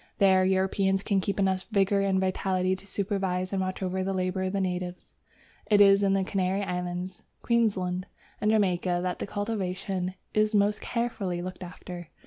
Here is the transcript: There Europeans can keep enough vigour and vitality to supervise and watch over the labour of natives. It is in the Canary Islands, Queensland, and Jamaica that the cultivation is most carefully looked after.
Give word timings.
There 0.17 0.43
Europeans 0.43 1.03
can 1.03 1.21
keep 1.21 1.39
enough 1.39 1.67
vigour 1.69 2.01
and 2.01 2.19
vitality 2.19 2.75
to 2.75 2.87
supervise 2.87 3.53
and 3.53 3.61
watch 3.61 3.83
over 3.83 4.03
the 4.03 4.15
labour 4.15 4.41
of 4.41 4.55
natives. 4.55 5.11
It 5.67 5.79
is 5.79 6.01
in 6.01 6.13
the 6.13 6.23
Canary 6.23 6.63
Islands, 6.63 7.21
Queensland, 7.43 8.07
and 8.41 8.49
Jamaica 8.49 9.01
that 9.03 9.19
the 9.19 9.27
cultivation 9.27 10.15
is 10.33 10.55
most 10.55 10.81
carefully 10.81 11.43
looked 11.43 11.61
after. 11.63 12.07